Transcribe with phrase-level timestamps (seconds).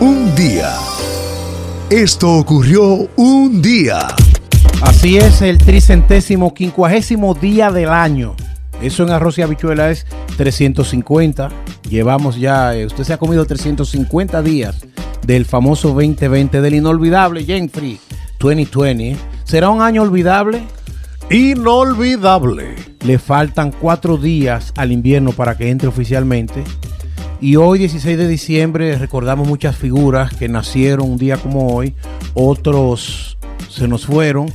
[0.00, 0.74] Un día.
[1.90, 4.08] Esto ocurrió un día.
[4.82, 8.34] Así es el tricentésimo quincuagésimo día del año.
[8.82, 11.50] Eso en arroz y habichuela es 350.
[11.88, 14.84] Llevamos ya, eh, usted se ha comido 350 días
[15.24, 18.00] del famoso 2020, del inolvidable Jenfrey
[18.40, 19.16] 2020.
[19.44, 20.64] ¿Será un año olvidable?
[21.30, 22.74] Inolvidable.
[23.04, 26.64] Le faltan cuatro días al invierno para que entre oficialmente.
[27.44, 31.94] Y hoy, 16 de diciembre, recordamos muchas figuras que nacieron un día como hoy,
[32.32, 33.36] otros
[33.68, 34.46] se nos fueron.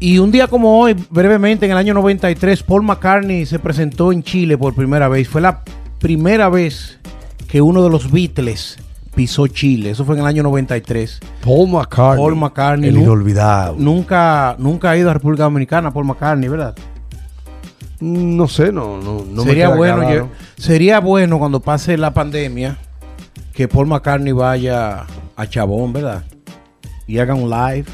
[0.00, 4.22] Y un día como hoy, brevemente, en el año 93, Paul McCartney se presentó en
[4.22, 5.30] Chile por primera vez.
[5.30, 5.62] Fue la
[5.98, 6.98] primera vez
[7.48, 8.76] que uno de los Beatles
[9.14, 9.88] pisó Chile.
[9.88, 11.20] Eso fue en el año 93.
[11.42, 12.22] Paul McCartney.
[12.22, 12.90] Paul McCartney.
[12.90, 13.82] El inolvidable.
[13.82, 16.76] Nunca, nunca ha ido a República Dominicana, Paul McCartney, ¿verdad?
[18.00, 22.76] No sé, no, no, no me sería queda bueno, sería bueno cuando pase la pandemia
[23.54, 26.24] que Paul McCartney vaya a Chabón, ¿verdad?
[27.06, 27.86] Y haga un live.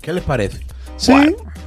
[0.00, 0.60] ¿Qué les parece?
[0.96, 1.12] Sí,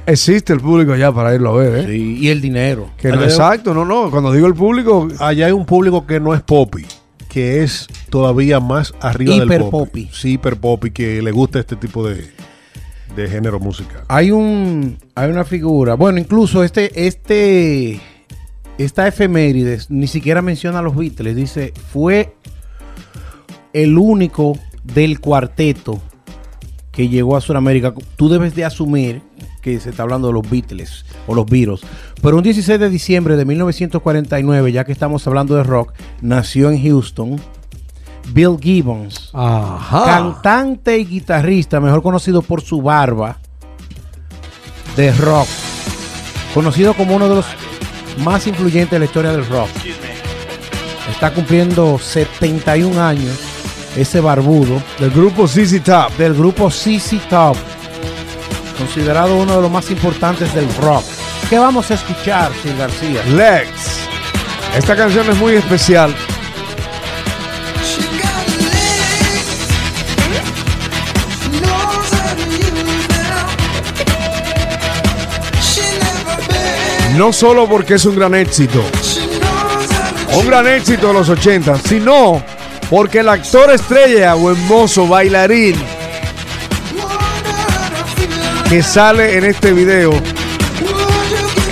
[0.06, 1.86] existe el público allá para irlo a ver, ¿eh?
[1.86, 2.90] Sí, y el dinero.
[2.96, 4.10] Que no, exacto, no, no.
[4.10, 6.86] Cuando digo el público, Allá hay un público que no es poppy,
[7.28, 10.06] que es todavía más arriba Hiper del poppy.
[10.06, 10.10] poppy.
[10.12, 12.30] Sí, hiper poppy, que le gusta este tipo de,
[13.14, 14.02] de género musical.
[14.08, 15.94] Hay un hay una figura.
[15.94, 18.00] Bueno, incluso este este
[18.78, 22.34] esta efemérides ni siquiera menciona a los Beatles, dice, fue
[23.72, 26.00] el único del cuarteto
[26.92, 27.94] que llegó a Sudamérica.
[28.16, 29.22] Tú debes de asumir
[29.60, 31.80] que se está hablando de los Beatles o los Beatles.
[32.22, 36.82] Pero un 16 de diciembre de 1949, ya que estamos hablando de rock, nació en
[36.82, 37.40] Houston
[38.32, 40.04] Bill Gibbons ajá.
[40.04, 43.38] cantante y guitarrista, mejor conocido por su barba
[44.96, 45.48] de rock,
[46.54, 47.46] conocido como uno de los
[48.18, 49.68] más influyentes de la historia del rock.
[51.10, 53.36] Está cumpliendo 71 años
[53.96, 56.12] ese barbudo Del grupo CC Top.
[56.16, 57.56] del grupo CC Top,
[58.78, 61.04] considerado uno de los más importantes del rock.
[61.48, 63.24] ¿Qué vamos a escuchar, Sir García?
[63.24, 63.98] Lex.
[64.76, 66.14] Esta canción es muy especial.
[77.16, 78.82] No solo porque es un gran éxito,
[80.34, 82.42] un gran éxito de los 80, sino
[82.88, 85.76] porque el actor estrella o hermoso bailarín
[88.68, 90.12] que sale en este video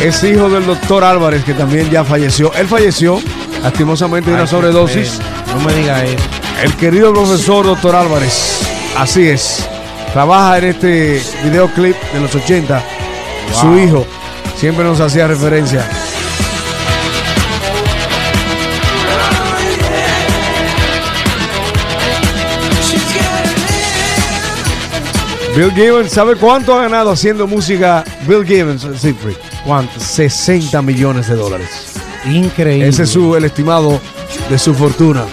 [0.03, 2.53] es hijo del doctor Álvarez, que también ya falleció.
[2.55, 3.21] Él falleció,
[3.63, 5.19] lastimosamente, de una sobredosis.
[5.55, 6.23] No me diga eso.
[6.63, 8.61] El querido profesor doctor Álvarez.
[8.97, 9.69] Así es.
[10.13, 12.83] Trabaja en este videoclip de los 80.
[13.61, 14.07] Su hijo
[14.59, 15.89] siempre nos hacía referencia.
[25.57, 29.37] Bill Gibbons, ¿sabe cuánto ha ganado haciendo música Bill Gibbons, Siegfried?
[29.65, 29.99] ¿Cuánto?
[29.99, 31.95] 60 millones de dólares.
[32.27, 32.89] Increíble.
[32.89, 34.01] Ese es su, el estimado
[34.51, 35.25] de su fortuna.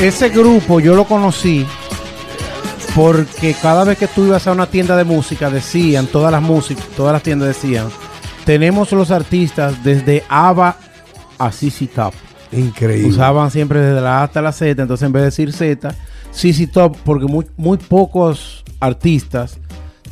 [0.00, 1.66] Ese grupo yo lo conocí
[2.94, 6.86] porque cada vez que tú ibas a una tienda de música decían, todas las músicas,
[6.96, 7.88] todas las tiendas decían,
[8.44, 10.76] tenemos los artistas desde ABBA
[11.38, 12.14] a CC Top.
[12.52, 13.08] Increíble.
[13.08, 15.94] Usaban siempre desde la A hasta la Z, entonces en vez de decir Z,
[16.32, 19.58] CC Top, porque muy, muy pocos artistas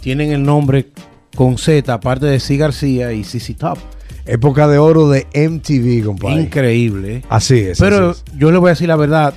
[0.00, 0.90] tienen el nombre
[1.34, 2.56] con Z, aparte de C.
[2.56, 3.78] García y CC Top.
[4.24, 6.42] Época de oro de MTV, compadre.
[6.42, 7.22] Increíble.
[7.28, 7.78] Así es.
[7.78, 8.38] Pero así es.
[8.38, 9.34] yo le voy a decir la verdad.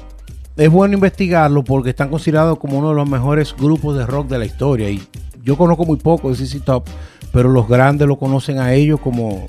[0.58, 4.38] Es bueno investigarlo porque están considerados como uno de los mejores grupos de rock de
[4.38, 4.90] la historia.
[4.90, 5.02] Y
[5.44, 6.86] yo conozco muy poco de CC Top,
[7.32, 9.46] pero los grandes lo conocen a ellos como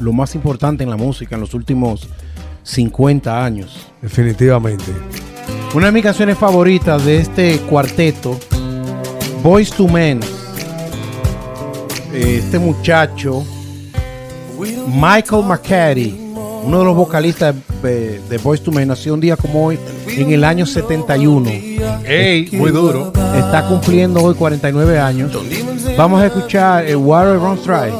[0.00, 2.08] lo más importante en la música en los últimos
[2.62, 3.86] 50 años.
[4.02, 4.84] Definitivamente.
[5.74, 8.38] Una de mis canciones favoritas de este cuarteto,
[9.42, 10.20] Boys to Men.
[12.12, 13.44] Eh, Este muchacho,
[14.88, 16.14] Michael McCarty,
[16.64, 19.78] uno de los vocalistas de, de Boys to Men, nació un día como hoy,
[20.16, 21.50] en el año 71.
[22.04, 22.48] ¡Ey!
[22.52, 23.12] Muy duro.
[23.36, 25.32] Está cumpliendo hoy 49 años.
[25.96, 27.92] Vamos a escuchar el Water Runs Dry.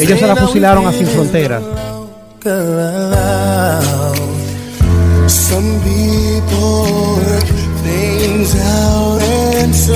[0.00, 1.62] Ellos se la fusilaron a Sin Fronteras.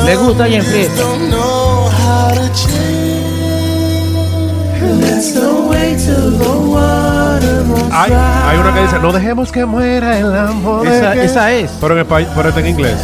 [0.05, 1.03] ¿Le gusta y en fiesta?
[1.03, 3.41] don't know how to change.
[5.01, 7.10] That's the way to the runs
[7.91, 10.87] Hay, hay una que dice, no dejemos que muera el amor.
[10.87, 11.25] Esa, que-".
[11.25, 11.71] esa es.
[11.81, 12.97] Pero en español, pero está en inglés.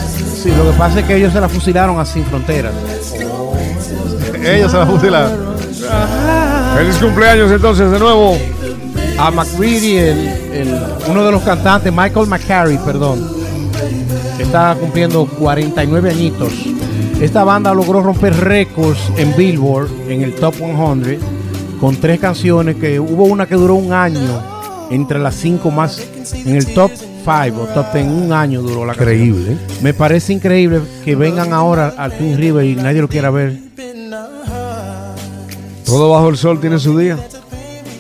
[0.43, 2.73] Sí, lo que pasa es que ellos se la fusilaron a Sin Fronteras.
[4.47, 5.31] Ellos se van a fusilar.
[6.77, 8.39] Feliz cumpleaños entonces de nuevo.
[9.19, 10.19] A McReady, el,
[10.53, 13.27] el uno de los cantantes, Michael McCarry, perdón,
[14.39, 16.53] está cumpliendo 49 añitos.
[17.21, 21.19] Esta banda logró romper récords en Billboard, en el Top 100,
[21.81, 24.43] con tres canciones que hubo una que duró un año,
[24.91, 26.01] entre las cinco más,
[26.33, 29.19] en el Top 5 o Top 10, un año duró la canción.
[29.19, 29.57] Increíble.
[29.83, 33.59] Me parece increíble que vengan ahora al Twin River y nadie lo quiera ver.
[35.85, 37.17] Todo bajo el sol tiene su día.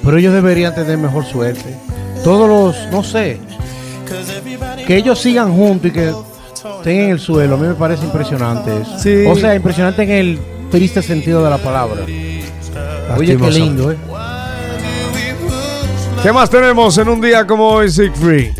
[0.05, 1.75] Pero ellos deberían tener mejor suerte.
[2.23, 3.39] Todos los, no sé,
[4.87, 6.13] que ellos sigan juntos y que
[6.79, 8.99] estén en el suelo, a mí me parece impresionante eso.
[8.99, 9.25] Sí.
[9.27, 10.39] O sea, impresionante en el
[10.71, 12.03] triste sentido de la palabra.
[13.17, 13.97] Oye, qué lindo, ¿eh?
[16.23, 18.53] ¿Qué más tenemos en un día como hoy, Siegfried?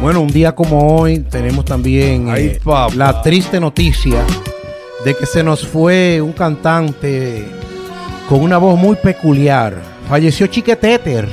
[0.00, 4.22] Bueno, un día como hoy tenemos también Ay, eh, la triste noticia
[5.04, 7.44] de que se nos fue un cantante
[8.28, 9.74] con una voz muy peculiar.
[10.08, 11.28] Falleció Chiqueteter.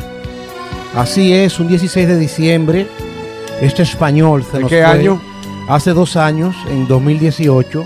[0.95, 2.87] Así es, un 16 de diciembre.
[3.61, 5.21] Este español se ¿En nos qué fue año?
[5.69, 7.85] Hace dos años, en 2018.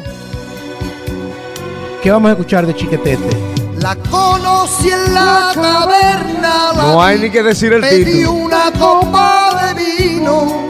[2.02, 3.28] ¿Qué vamos a escuchar de Chiquetete?
[3.82, 6.74] La conocí en la taberna.
[6.76, 8.32] la No hay ni que decir el Pedí título.
[8.34, 9.74] una copa de
[10.04, 10.68] vino.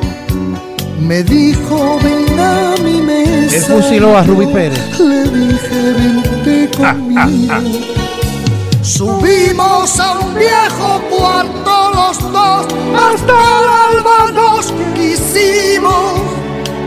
[0.99, 3.55] Me dijo, ven a mi mesa.
[3.55, 4.99] Él fusiló a Ruby Pérez.
[4.99, 7.55] Le dije, vente conmigo.
[8.83, 12.65] Subimos a un viejo cuarto los dos,
[12.95, 16.13] hasta el alba nos quisimos.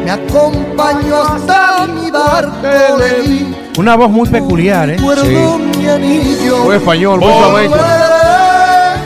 [0.05, 4.97] Me acompañó hasta mi barco, le Una voz muy peculiar, ¿eh?
[4.97, 6.65] anillo.
[6.65, 7.77] Muy español, muy flamenco.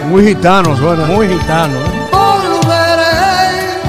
[0.09, 1.05] Muy gitano, suena.
[1.07, 2.09] Muy gitano, ¿eh?
[2.13, 3.81] volveré,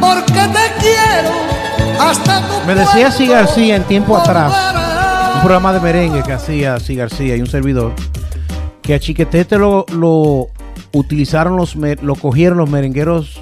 [0.00, 1.30] porque te quiero
[2.00, 4.52] hasta tu Me decía Si García en tiempo atrás.
[5.36, 7.92] un programa de merengue que hacía Si García y un servidor,
[8.82, 10.48] que a Chiquetete lo, lo
[10.92, 13.40] utilizaron los, me- lo cogieron los merengueros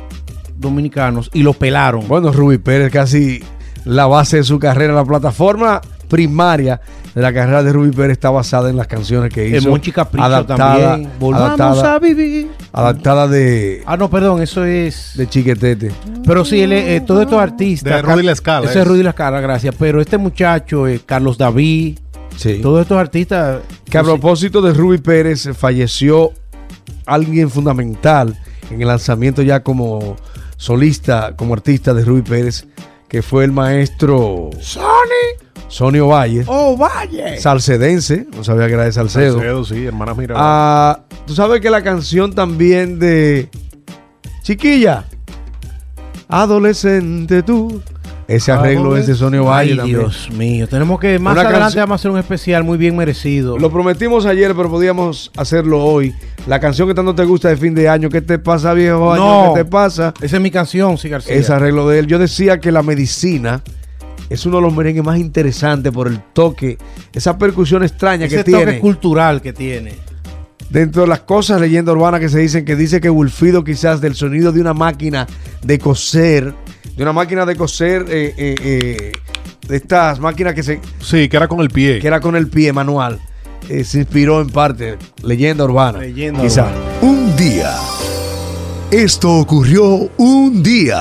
[0.57, 2.07] dominicanos y lo pelaron.
[2.07, 3.43] Bueno, Ruby Pérez casi
[3.85, 5.81] la base de su carrera, la plataforma
[6.13, 6.79] primaria
[7.15, 9.71] de la carrera de Ruby Pérez está basada en las canciones que En hizo.
[9.71, 11.11] Monchi Capricho adaptada, también.
[11.19, 12.49] Volvamos adaptada, a vivir.
[12.71, 15.13] adaptada de, Ah, no, perdón, eso es.
[15.15, 15.91] de Chiquetete.
[16.27, 17.95] Pero sí, él, eh, todos estos artistas.
[17.95, 18.87] De Rudy La Scala, Ese es.
[18.87, 19.75] Rudy La Scala, gracias.
[19.79, 21.99] Pero este muchacho, eh, Carlos David,
[22.37, 22.61] Sí.
[22.63, 23.61] todos estos artistas.
[23.91, 26.33] Que a propósito de Ruby Pérez, falleció
[27.07, 28.39] alguien fundamental
[28.71, 30.17] en el lanzamiento ya como
[30.57, 32.67] solista, como artista de Ruby Pérez,
[33.09, 35.42] que fue el maestro ¡Sony!
[35.73, 37.41] Sonio Valle, ¡Oh, vaya!
[37.41, 39.39] salcedense, no sabía que era de Salcedo.
[39.39, 40.35] Salcedo, sí, hermana mira.
[40.37, 43.49] Ah, Tú sabes que la canción también de
[44.43, 45.07] Chiquilla,
[46.29, 47.81] adolescente tú,
[48.29, 49.99] ese arreglo es de Sonio Valle Ay, también.
[50.01, 50.69] Dios mío.
[50.69, 51.19] Tenemos que.
[51.19, 53.59] Más Una adelante vamos a hacer un especial muy bien merecido.
[53.59, 56.15] Lo prometimos ayer, pero podíamos hacerlo hoy.
[56.47, 59.25] La canción que tanto te gusta de fin de año, ¿qué te pasa, viejo año?
[59.49, 59.55] No.
[59.55, 60.13] ¿Qué te pasa?
[60.21, 61.35] Esa es mi canción, sí, García.
[61.35, 62.07] Ese arreglo de él.
[62.09, 63.63] Yo decía que la medicina
[64.33, 66.79] es uno de los merengues más interesantes por el toque,
[67.13, 68.79] esa percusión extraña Ese que toque tiene.
[68.81, 69.95] cultural que tiene.
[70.71, 74.15] Dentro de las cosas, leyenda urbana que se dicen, que dice que Wilfido quizás del
[74.15, 75.27] sonido de una máquina
[75.63, 76.55] de coser,
[76.97, 79.13] de una máquina de coser, eh, eh, eh,
[79.69, 81.99] de estas máquinas que se Sí, que era con el pie.
[82.01, 83.21] que era con el pie manual,
[83.69, 85.99] eh, se inspiró en parte, leyenda urbana.
[85.99, 86.69] Leyenda quizás.
[86.71, 86.99] urbana.
[87.03, 87.75] Un día.
[88.91, 91.01] Esto ocurrió un día.